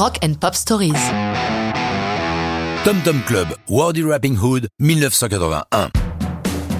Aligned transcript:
Rock 0.00 0.16
and 0.22 0.40
Pop 0.40 0.54
Stories. 0.54 1.02
Tom 2.84 3.02
Tom 3.04 3.22
Club, 3.24 3.48
Wordy 3.68 4.02
Rapping 4.02 4.36
Hood, 4.36 4.66
1981. 4.78 5.99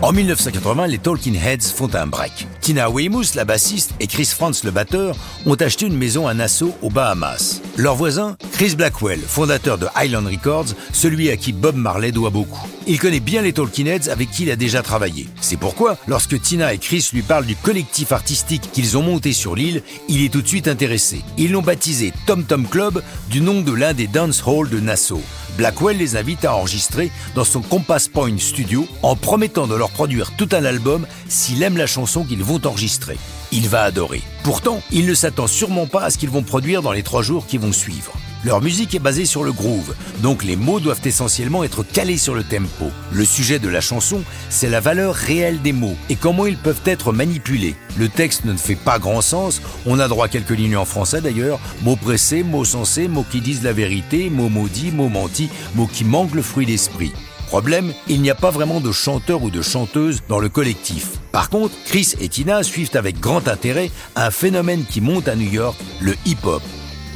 En 0.02 0.12
1980, 0.12 0.86
les 0.86 0.98
Talking 0.98 1.36
Heads 1.36 1.74
font 1.74 1.94
un 1.94 2.06
break. 2.06 2.46
Tina 2.62 2.88
Weymouth, 2.88 3.34
la 3.34 3.44
bassiste, 3.44 3.92
et 4.00 4.06
Chris 4.06 4.24
Frantz, 4.24 4.64
le 4.64 4.70
batteur, 4.70 5.14
ont 5.44 5.56
acheté 5.56 5.84
une 5.84 5.96
maison 5.96 6.26
à 6.26 6.32
Nassau, 6.32 6.74
aux 6.80 6.88
Bahamas. 6.88 7.60
Leur 7.76 7.96
voisin, 7.96 8.38
Chris 8.52 8.76
Blackwell, 8.76 9.20
fondateur 9.20 9.76
de 9.76 9.88
Highland 9.94 10.24
Records, 10.24 10.68
celui 10.94 11.28
à 11.28 11.36
qui 11.36 11.52
Bob 11.52 11.76
Marley 11.76 12.12
doit 12.12 12.30
beaucoup. 12.30 12.66
Il 12.86 12.98
connaît 12.98 13.20
bien 13.20 13.42
les 13.42 13.52
Talking 13.52 13.88
Heads 13.88 14.08
avec 14.08 14.30
qui 14.30 14.44
il 14.44 14.50
a 14.50 14.56
déjà 14.56 14.80
travaillé. 14.80 15.28
C'est 15.42 15.58
pourquoi, 15.58 15.98
lorsque 16.08 16.40
Tina 16.40 16.72
et 16.72 16.78
Chris 16.78 17.10
lui 17.12 17.20
parlent 17.20 17.44
du 17.44 17.56
collectif 17.56 18.12
artistique 18.12 18.70
qu'ils 18.72 18.96
ont 18.96 19.02
monté 19.02 19.34
sur 19.34 19.54
l'île, 19.54 19.82
il 20.08 20.24
est 20.24 20.32
tout 20.32 20.40
de 20.40 20.48
suite 20.48 20.66
intéressé. 20.66 21.20
Ils 21.36 21.52
l'ont 21.52 21.60
baptisé 21.60 22.14
Tom 22.24 22.44
Tom 22.44 22.66
Club 22.66 23.02
du 23.28 23.42
nom 23.42 23.60
de 23.60 23.72
l'un 23.72 23.92
des 23.92 24.06
dance 24.06 24.42
halls 24.46 24.70
de 24.70 24.80
Nassau. 24.80 25.20
Blackwell 25.60 25.98
les 25.98 26.16
invite 26.16 26.46
à 26.46 26.54
enregistrer 26.54 27.10
dans 27.34 27.44
son 27.44 27.60
Compass 27.60 28.08
Point 28.08 28.38
Studio 28.38 28.88
en 29.02 29.14
promettant 29.14 29.66
de 29.66 29.74
leur 29.74 29.90
produire 29.90 30.34
tout 30.38 30.48
un 30.52 30.64
album 30.64 31.06
s'il 31.28 31.62
aime 31.62 31.76
la 31.76 31.86
chanson 31.86 32.24
qu'ils 32.24 32.42
vont 32.42 32.66
enregistrer. 32.66 33.18
Il 33.52 33.68
va 33.68 33.82
adorer. 33.82 34.22
Pourtant, 34.42 34.80
il 34.90 35.04
ne 35.04 35.12
s'attend 35.12 35.46
sûrement 35.46 35.86
pas 35.86 36.04
à 36.04 36.08
ce 36.08 36.16
qu'ils 36.16 36.30
vont 36.30 36.42
produire 36.42 36.80
dans 36.80 36.92
les 36.92 37.02
trois 37.02 37.20
jours 37.20 37.46
qui 37.46 37.58
vont 37.58 37.72
suivre. 37.72 38.14
Leur 38.42 38.62
musique 38.62 38.94
est 38.94 39.00
basée 39.00 39.26
sur 39.26 39.44
le 39.44 39.52
groove, 39.52 39.94
donc 40.22 40.44
les 40.44 40.56
mots 40.56 40.80
doivent 40.80 41.02
essentiellement 41.04 41.62
être 41.62 41.82
calés 41.82 42.16
sur 42.16 42.34
le 42.34 42.42
tempo. 42.42 42.90
Le 43.12 43.26
sujet 43.26 43.58
de 43.58 43.68
la 43.68 43.82
chanson, 43.82 44.22
c'est 44.48 44.70
la 44.70 44.80
valeur 44.80 45.14
réelle 45.14 45.60
des 45.60 45.74
mots 45.74 45.96
et 46.08 46.16
comment 46.16 46.46
ils 46.46 46.56
peuvent 46.56 46.80
être 46.86 47.12
manipulés. 47.12 47.74
Le 47.98 48.08
texte 48.08 48.46
ne 48.46 48.56
fait 48.56 48.76
pas 48.76 48.98
grand 48.98 49.20
sens, 49.20 49.60
on 49.84 49.98
a 49.98 50.08
droit 50.08 50.24
à 50.24 50.28
quelques 50.28 50.56
lignes 50.56 50.78
en 50.78 50.86
français 50.86 51.20
d'ailleurs, 51.20 51.60
mots 51.82 51.96
pressés, 51.96 52.42
mots 52.42 52.64
sensés, 52.64 53.08
mots 53.08 53.26
qui 53.30 53.42
disent 53.42 53.62
la 53.62 53.74
vérité, 53.74 54.30
mots 54.30 54.48
maudits, 54.48 54.90
mots 54.90 55.10
mentis, 55.10 55.50
mots 55.74 55.90
qui 55.92 56.04
manquent 56.04 56.34
le 56.34 56.42
fruit 56.42 56.64
d'esprit. 56.64 57.12
Problème, 57.48 57.92
il 58.08 58.22
n'y 58.22 58.30
a 58.30 58.34
pas 58.34 58.50
vraiment 58.50 58.80
de 58.80 58.92
chanteur 58.92 59.42
ou 59.42 59.50
de 59.50 59.60
chanteuse 59.60 60.22
dans 60.28 60.38
le 60.38 60.48
collectif. 60.48 61.18
Par 61.30 61.50
contre, 61.50 61.74
Chris 61.84 62.14
et 62.20 62.28
Tina 62.28 62.62
suivent 62.62 62.94
avec 62.94 63.20
grand 63.20 63.48
intérêt 63.48 63.90
un 64.16 64.30
phénomène 64.30 64.84
qui 64.88 65.02
monte 65.02 65.28
à 65.28 65.34
New 65.34 65.50
York, 65.50 65.76
le 66.00 66.14
hip-hop. 66.24 66.62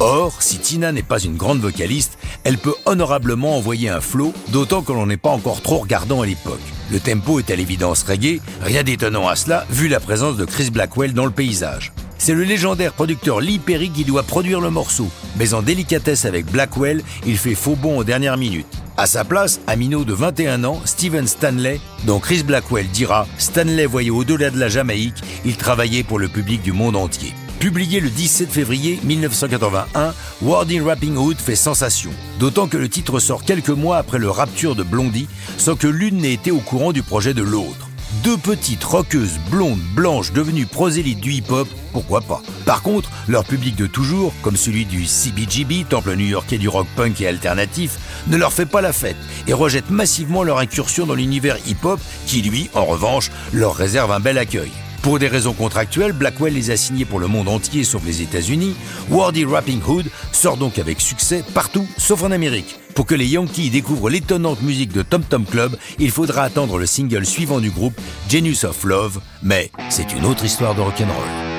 Or, 0.00 0.42
si 0.42 0.58
Tina 0.58 0.90
n'est 0.90 1.02
pas 1.02 1.20
une 1.20 1.36
grande 1.36 1.60
vocaliste, 1.60 2.18
elle 2.42 2.58
peut 2.58 2.74
honorablement 2.84 3.56
envoyer 3.56 3.88
un 3.88 4.00
flow, 4.00 4.32
d'autant 4.48 4.82
que 4.82 4.92
l'on 4.92 5.06
n'est 5.06 5.16
pas 5.16 5.30
encore 5.30 5.62
trop 5.62 5.78
regardant 5.78 6.22
à 6.22 6.26
l'époque. 6.26 6.60
Le 6.90 6.98
tempo 6.98 7.38
est 7.38 7.50
à 7.50 7.56
l'évidence 7.56 8.02
reggae, 8.02 8.40
rien 8.60 8.82
d'étonnant 8.82 9.28
à 9.28 9.36
cela 9.36 9.64
vu 9.70 9.88
la 9.88 10.00
présence 10.00 10.36
de 10.36 10.44
Chris 10.44 10.70
Blackwell 10.70 11.14
dans 11.14 11.24
le 11.24 11.30
paysage. 11.30 11.92
C'est 12.18 12.34
le 12.34 12.42
légendaire 12.42 12.92
producteur 12.92 13.40
Lee 13.40 13.58
Perry 13.58 13.90
qui 13.90 14.04
doit 14.04 14.22
produire 14.22 14.60
le 14.60 14.70
morceau, 14.70 15.08
mais 15.36 15.54
en 15.54 15.62
délicatesse 15.62 16.24
avec 16.24 16.46
Blackwell, 16.46 17.02
il 17.26 17.38
fait 17.38 17.54
faux 17.54 17.76
bon 17.76 17.98
aux 17.98 18.04
dernières 18.04 18.36
minutes. 18.36 18.66
À 18.96 19.06
sa 19.06 19.24
place, 19.24 19.60
un 19.66 19.76
minot 19.76 20.04
de 20.04 20.12
21 20.12 20.64
ans, 20.64 20.80
Steven 20.84 21.26
Stanley, 21.26 21.80
dont 22.04 22.20
Chris 22.20 22.42
Blackwell 22.42 22.86
dira 22.88 23.26
Stanley 23.38 23.86
voyait 23.86 24.10
au-delà 24.10 24.50
de 24.50 24.58
la 24.58 24.68
Jamaïque, 24.68 25.22
il 25.44 25.56
travaillait 25.56 26.02
pour 26.02 26.18
le 26.18 26.28
public 26.28 26.62
du 26.62 26.72
monde 26.72 26.96
entier. 26.96 27.32
Publié 27.64 27.98
le 28.00 28.10
17 28.10 28.52
février 28.52 29.00
1981, 29.04 30.12
Warding 30.42 30.82
Rapping 30.82 31.16
Hood 31.16 31.38
fait 31.38 31.56
sensation, 31.56 32.10
d'autant 32.38 32.66
que 32.66 32.76
le 32.76 32.90
titre 32.90 33.20
sort 33.20 33.42
quelques 33.42 33.70
mois 33.70 33.96
après 33.96 34.18
le 34.18 34.28
rapture 34.28 34.74
de 34.74 34.82
Blondie, 34.82 35.28
sans 35.56 35.74
que 35.74 35.86
l'une 35.86 36.18
n'ait 36.18 36.34
été 36.34 36.50
au 36.50 36.58
courant 36.58 36.92
du 36.92 37.02
projet 37.02 37.32
de 37.32 37.42
l'autre. 37.42 37.88
Deux 38.22 38.36
petites 38.36 38.84
rockeuses 38.84 39.38
blondes 39.50 39.80
blanches 39.94 40.34
devenues 40.34 40.66
prosélytes 40.66 41.20
du 41.20 41.32
hip-hop, 41.32 41.66
pourquoi 41.94 42.20
pas 42.20 42.42
Par 42.66 42.82
contre, 42.82 43.10
leur 43.28 43.44
public 43.44 43.76
de 43.76 43.86
toujours, 43.86 44.34
comme 44.42 44.58
celui 44.58 44.84
du 44.84 45.06
CBGB, 45.06 45.86
temple 45.88 46.16
new-yorkais 46.16 46.58
du 46.58 46.68
rock 46.68 46.86
punk 46.96 47.22
et 47.22 47.28
alternatif, 47.28 47.92
ne 48.26 48.36
leur 48.36 48.52
fait 48.52 48.66
pas 48.66 48.82
la 48.82 48.92
fête 48.92 49.16
et 49.46 49.54
rejette 49.54 49.88
massivement 49.88 50.42
leur 50.42 50.58
incursion 50.58 51.06
dans 51.06 51.14
l'univers 51.14 51.56
hip-hop 51.66 51.98
qui, 52.26 52.42
lui, 52.42 52.68
en 52.74 52.84
revanche, 52.84 53.30
leur 53.54 53.74
réserve 53.74 54.12
un 54.12 54.20
bel 54.20 54.36
accueil. 54.36 54.70
Pour 55.04 55.18
des 55.18 55.28
raisons 55.28 55.52
contractuelles, 55.52 56.14
Blackwell 56.14 56.54
les 56.54 56.70
a 56.70 56.78
signés 56.78 57.04
pour 57.04 57.20
le 57.20 57.26
monde 57.26 57.50
entier 57.50 57.84
sauf 57.84 58.02
les 58.06 58.22
États-Unis. 58.22 58.74
Wardy 59.10 59.44
Rapping 59.44 59.82
Hood 59.86 60.06
sort 60.32 60.56
donc 60.56 60.78
avec 60.78 60.98
succès 60.98 61.44
partout 61.52 61.86
sauf 61.98 62.22
en 62.22 62.30
Amérique. 62.30 62.80
Pour 62.94 63.04
que 63.04 63.14
les 63.14 63.26
Yankees 63.26 63.68
découvrent 63.68 64.08
l'étonnante 64.08 64.62
musique 64.62 64.94
de 64.94 65.02
Tom 65.02 65.22
Tom 65.22 65.44
Club, 65.44 65.76
il 65.98 66.10
faudra 66.10 66.44
attendre 66.44 66.78
le 66.78 66.86
single 66.86 67.26
suivant 67.26 67.60
du 67.60 67.70
groupe, 67.70 68.00
Genius 68.30 68.64
of 68.64 68.82
Love, 68.84 69.20
mais 69.42 69.70
c'est 69.90 70.10
une 70.14 70.24
autre 70.24 70.46
histoire 70.46 70.74
de 70.74 70.80
rock'n'roll. 70.80 71.53